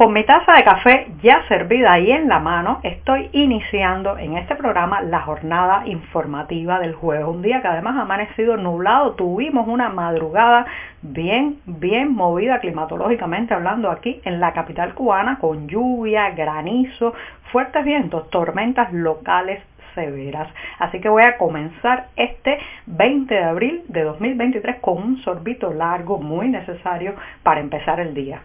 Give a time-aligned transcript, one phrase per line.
[0.00, 4.54] Con mi taza de café ya servida y en la mano, estoy iniciando en este
[4.54, 7.26] programa la jornada informativa del jueves.
[7.26, 10.64] Un día que además ha amanecido nublado, tuvimos una madrugada
[11.02, 17.12] bien, bien movida climatológicamente hablando aquí en la capital cubana, con lluvia, granizo,
[17.52, 19.62] fuertes vientos, tormentas locales
[19.94, 20.48] severas.
[20.78, 26.16] Así que voy a comenzar este 20 de abril de 2023 con un sorbito largo
[26.16, 28.40] muy necesario para empezar el día.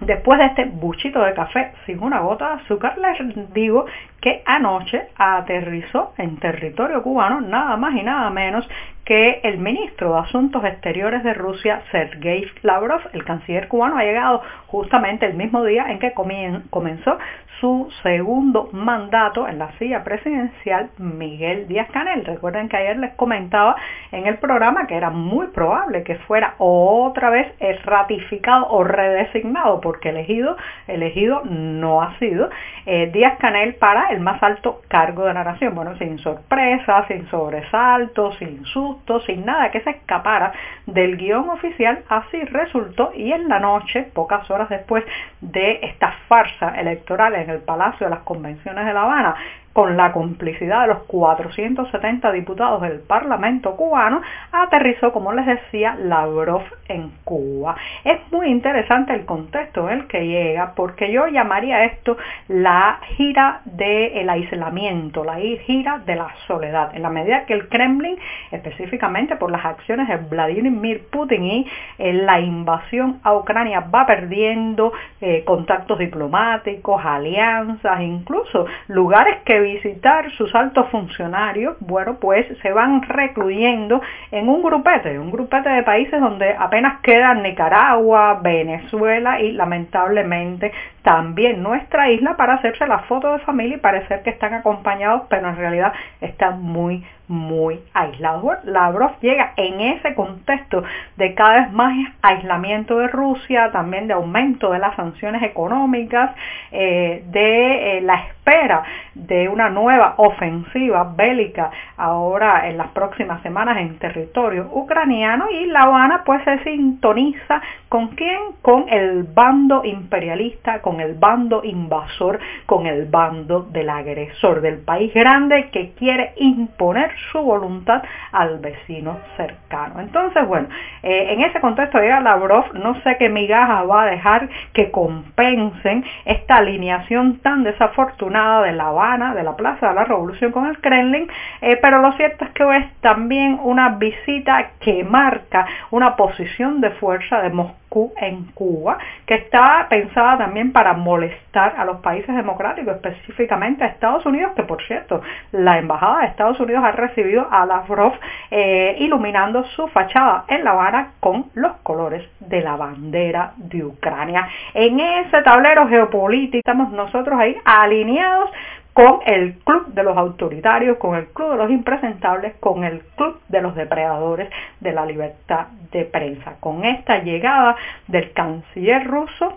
[0.00, 3.86] Después de este buchito de café sin una gota de azúcar, les digo
[4.20, 8.68] que anoche aterrizó en territorio cubano nada más y nada menos
[9.08, 14.42] que el ministro de Asuntos Exteriores de Rusia, Sergei Lavrov, el canciller cubano, ha llegado
[14.66, 17.16] justamente el mismo día en que comenzó
[17.58, 22.24] su segundo mandato en la silla presidencial Miguel Díaz Canel.
[22.24, 23.76] Recuerden que ayer les comentaba
[24.12, 27.52] en el programa que era muy probable que fuera otra vez
[27.84, 32.50] ratificado o redesignado porque elegido, elegido no ha sido
[32.86, 35.74] eh, Díaz Canel para el más alto cargo de la nación.
[35.74, 40.52] Bueno, sin sorpresa, sin sobresaltos, sin susto, sin nada que se escapara
[40.86, 45.04] del guion oficial, así resultó y en la noche, pocas horas después
[45.40, 49.34] de esta farsa electoral en el Palacio de las Convenciones de La Habana,
[49.78, 54.20] con la complicidad de los 470 diputados del Parlamento cubano,
[54.50, 57.76] aterrizó, como les decía, Lavrov en Cuba.
[58.02, 62.16] Es muy interesante el contexto en el que llega, porque yo llamaría esto
[62.48, 68.16] la gira del aislamiento, la gira de la soledad, en la medida que el Kremlin,
[68.50, 71.66] específicamente por las acciones de Vladimir Putin y
[71.98, 80.30] eh, la invasión a Ucrania, va perdiendo eh, contactos diplomáticos, alianzas, incluso lugares que visitar
[80.32, 86.20] sus altos funcionarios, bueno, pues se van recluyendo en un grupete, un grupete de países
[86.20, 90.72] donde apenas quedan Nicaragua, Venezuela y lamentablemente
[91.08, 95.48] también nuestra isla para hacerse la foto de familia y parecer que están acompañados, pero
[95.48, 98.64] en realidad están muy muy aislados.
[98.64, 100.82] Lavrov llega en ese contexto
[101.16, 106.34] de cada vez más aislamiento de Rusia, también de aumento de las sanciones económicas,
[106.72, 108.82] eh, de eh, la espera
[109.14, 115.82] de una nueva ofensiva bélica ahora en las próximas semanas en territorio ucraniano y La
[115.82, 118.38] Habana pues se sintoniza con quién?
[118.62, 125.12] Con el bando imperialista, con el bando invasor, con el bando del agresor, del país
[125.14, 130.00] grande que quiere imponer su voluntad al vecino cercano.
[130.00, 130.68] Entonces, bueno,
[131.02, 136.04] eh, en ese contexto llega Lavrov, no sé qué migaja va a dejar que compensen
[136.24, 140.78] esta alineación tan desafortunada de La Habana, de la Plaza de la Revolución con el
[140.80, 141.28] Kremlin,
[141.60, 146.90] eh, pero lo cierto es que es también una visita que marca una posición de
[146.92, 147.87] fuerza de Moscú
[148.20, 154.24] en Cuba, que está pensada también para molestar a los países democráticos, específicamente a Estados
[154.26, 155.22] Unidos, que por cierto,
[155.52, 158.12] la Embajada de Estados Unidos ha recibido a Lavrov
[158.50, 164.48] eh, iluminando su fachada en La Habana con los colores de la bandera de Ucrania.
[164.74, 168.50] En ese tablero geopolítico estamos nosotros ahí alineados
[168.98, 173.38] con el club de los autoritarios, con el club de los impresentables, con el club
[173.46, 174.50] de los depredadores
[174.80, 176.56] de la libertad de prensa.
[176.58, 177.76] Con esta llegada
[178.08, 179.54] del canciller ruso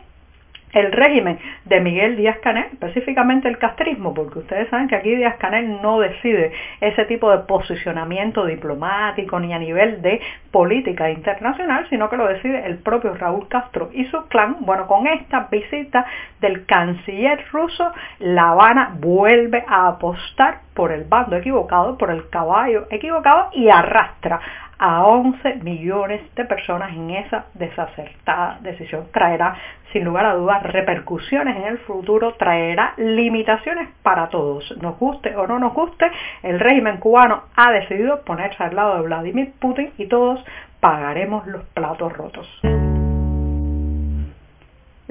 [0.74, 5.38] el régimen de Miguel Díaz Canel, específicamente el castrismo, porque ustedes saben que aquí Díaz
[5.38, 10.22] Canel no decide ese tipo de posicionamiento diplomático ni a nivel de
[10.52, 14.58] política internacional, sino que lo decide el propio Raúl Castro y su clan.
[14.62, 16.06] Bueno, con esta visita
[16.40, 22.88] del canciller ruso, La Habana vuelve a apostar por el bando equivocado, por el caballo
[22.90, 24.40] equivocado y arrastra
[24.82, 29.06] a 11 millones de personas en esa desacertada decisión.
[29.14, 29.56] Traerá,
[29.94, 34.76] sin lugar a dudas, repercusiones en el futuro, traerá limitaciones para todos.
[34.82, 36.12] Nos guste o no nos guste,
[36.42, 40.44] el régimen cubano ha decidido ponerse al lado de Vladimir Putin y todos
[40.80, 42.50] pagaremos los platos rotos.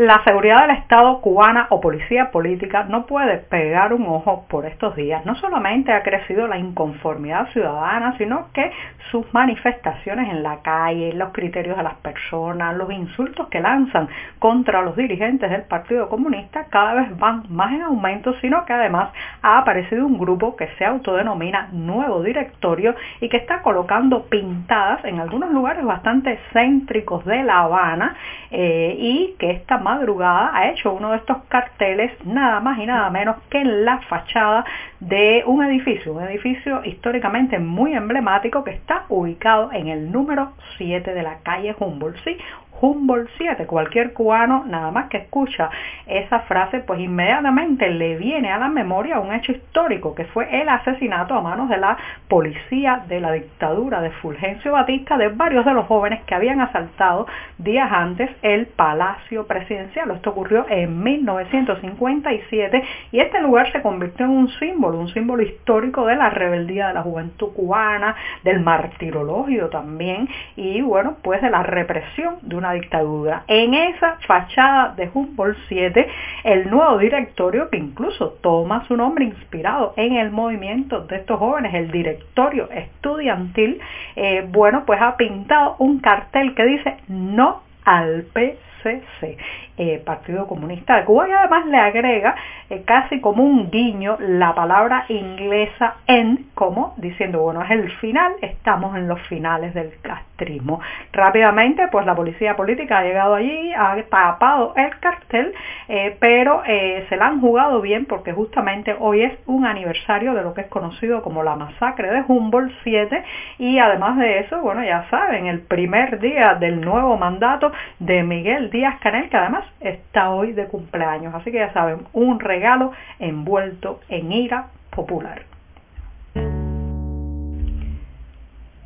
[0.01, 4.97] La seguridad del Estado cubana o policía política no puede pegar un ojo por estos
[4.97, 5.27] días.
[5.27, 8.73] No solamente ha crecido la inconformidad ciudadana, sino que
[9.11, 14.09] sus manifestaciones en la calle, los criterios de las personas, los insultos que lanzan
[14.39, 19.11] contra los dirigentes del Partido Comunista cada vez van más en aumento, sino que además
[19.43, 25.21] ha aparecido un grupo que se autodenomina Nuevo Directorio y que está colocando pintadas en
[25.21, 28.17] algunos lugares bastante céntricos de La Habana
[28.51, 33.11] eh, y que esta madrugada ha hecho uno de estos carteles nada más y nada
[33.11, 34.65] menos que en la fachada
[35.01, 41.13] de un edificio, un edificio históricamente muy emblemático que está ubicado en el número 7
[41.13, 42.19] de la calle Humboldt.
[42.25, 42.37] Sí,
[42.81, 43.67] Humboldt 7.
[43.67, 45.71] Cualquier cubano nada más que escucha
[46.07, 50.69] esa frase, pues inmediatamente le viene a la memoria un hecho histórico que fue el
[50.69, 51.97] asesinato a manos de la
[52.29, 57.27] policía de la dictadura de Fulgencio Batista de varios de los jóvenes que habían asaltado
[57.59, 60.11] días antes el Palacio Presidencial.
[60.11, 62.83] Esto ocurrió en 1957
[63.13, 66.95] y este lugar se convirtió en un símbolo, un símbolo histórico de la rebeldía de
[66.95, 73.45] la juventud cubana, del martirologio también y bueno, pues de la represión de una dictadura.
[73.47, 76.07] En esa fachada de Humboldt 7,
[76.45, 81.75] el nuevo directorio, que incluso toma su nombre inspirado en el movimiento de estos jóvenes,
[81.75, 83.81] el directorio estudiantil,
[84.17, 89.37] eh, bueno, pues ha pintado un cartel que dice no al PCC.
[89.83, 92.35] Eh, Partido Comunista de Cuba y además le agrega
[92.69, 98.35] eh, casi como un guiño la palabra inglesa en, como diciendo, bueno, es el final,
[98.43, 100.81] estamos en los finales del castrismo.
[101.15, 105.55] Rápidamente, pues la policía política ha llegado allí, ha tapado el cartel,
[105.89, 110.53] eh, pero se la han jugado bien porque justamente hoy es un aniversario de lo
[110.53, 113.25] que es conocido como la masacre de Humboldt 7
[113.57, 118.69] y además de eso, bueno, ya saben, el primer día del nuevo mandato de Miguel
[118.69, 121.35] Díaz Canel, que además está hoy de cumpleaños.
[121.35, 125.50] Así que ya saben, un regalo envuelto en ira popular.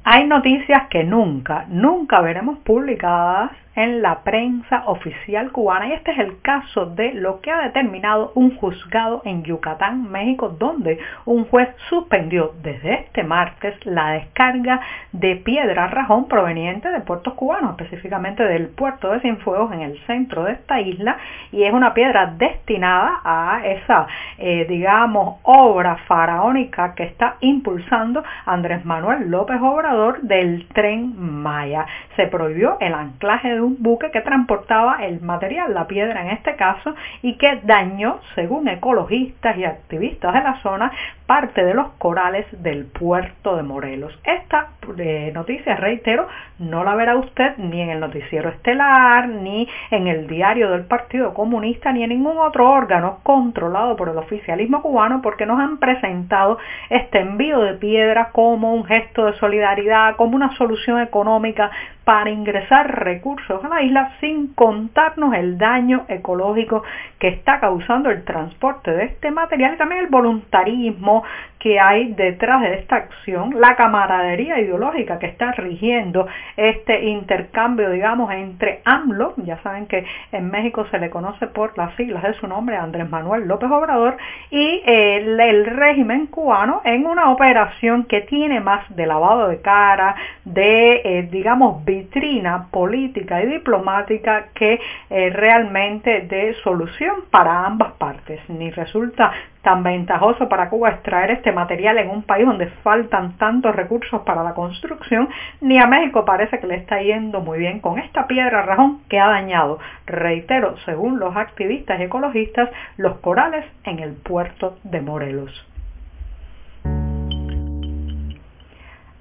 [0.06, 6.18] Hay noticias que nunca, nunca veremos publicadas en la prensa oficial cubana y este es
[6.18, 11.70] el caso de lo que ha determinado un juzgado en Yucatán, México, donde un juez
[11.88, 14.80] suspendió desde este martes la descarga
[15.12, 20.44] de piedra rajón proveniente de puertos cubanos, específicamente del puerto de Cienfuegos en el centro
[20.44, 21.16] de esta isla
[21.54, 24.08] y es una piedra destinada a esa,
[24.38, 31.86] eh, digamos, obra faraónica que está impulsando Andrés Manuel López Obrador del tren Maya.
[32.16, 36.56] Se prohibió el anclaje de un buque que transportaba el material, la piedra en este
[36.56, 40.90] caso, y que dañó, según ecologistas y activistas de la zona,
[41.26, 44.12] parte de los corales del puerto de Morelos.
[44.24, 44.68] Esta
[44.98, 46.28] eh, noticia, reitero,
[46.58, 51.32] no la verá usted ni en el noticiero estelar, ni en el diario del Partido
[51.32, 56.58] Comunista, ni en ningún otro órgano controlado por el oficialismo cubano, porque nos han presentado
[56.90, 61.70] este envío de piedra como un gesto de solidaridad, como una solución económica
[62.04, 66.82] para ingresar recursos a la isla sin contarnos el daño ecológico
[67.18, 71.24] que está causando el transporte de este material y también el voluntarismo
[71.64, 76.26] que hay detrás de esta acción, la camaradería ideológica que está rigiendo
[76.58, 81.94] este intercambio, digamos, entre AMLO, ya saben que en México se le conoce por las
[81.96, 84.18] siglas de su nombre, Andrés Manuel López Obrador,
[84.50, 91.00] y el, régimen cubano en una operación que tiene más de lavado de cara, de,
[91.02, 94.78] eh, digamos, vitrina política y diplomática que
[95.08, 98.40] eh, realmente de solución para ambas partes.
[98.50, 99.32] Ni resulta
[99.64, 104.44] tan ventajoso para Cuba extraer este material en un país donde faltan tantos recursos para
[104.44, 105.28] la construcción,
[105.60, 109.18] ni a México parece que le está yendo muy bien con esta piedra rajón que
[109.18, 112.68] ha dañado, reitero, según los activistas y ecologistas,
[112.98, 115.73] los corales en el puerto de Morelos.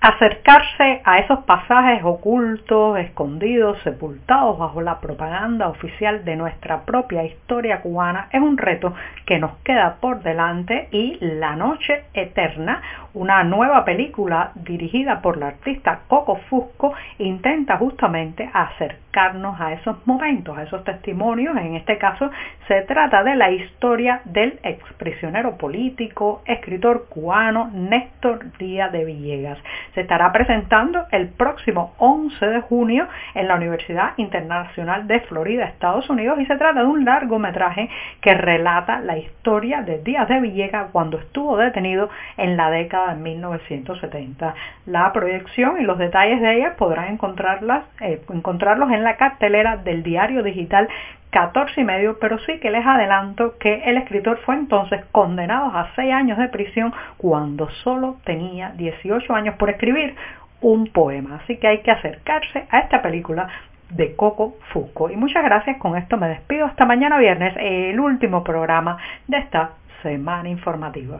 [0.03, 7.79] Acercarse a esos pasajes ocultos, escondidos, sepultados bajo la propaganda oficial de nuestra propia historia
[7.79, 8.93] cubana es un reto
[9.25, 12.81] que nos queda por delante y La Noche Eterna,
[13.13, 20.57] una nueva película dirigida por la artista Coco Fusco, intenta justamente acercarnos a esos momentos,
[20.57, 21.55] a esos testimonios.
[21.57, 22.31] En este caso
[22.67, 29.59] se trata de la historia del exprisionero político, escritor cubano Néstor Díaz de Villegas
[29.93, 36.09] se estará presentando el próximo 11 de junio en la Universidad Internacional de Florida, Estados
[36.09, 37.89] Unidos, y se trata de un largometraje
[38.21, 43.13] que relata la historia de Díaz de Villegas cuando estuvo detenido en la década lanzada
[43.13, 44.55] en 1970.
[44.85, 50.03] La proyección y los detalles de ella podrán encontrarlas, eh, encontrarlos en la cartelera del
[50.03, 50.87] diario digital
[51.31, 55.89] 14 y medio, pero sí que les adelanto que el escritor fue entonces condenado a
[55.95, 60.15] 6 años de prisión cuando solo tenía 18 años por escribir
[60.61, 61.39] un poema.
[61.43, 63.47] Así que hay que acercarse a esta película
[63.89, 65.09] de Coco Fusco.
[65.09, 69.71] Y muchas gracias, con esto me despido hasta mañana viernes, el último programa de esta
[70.03, 71.19] semana informativa.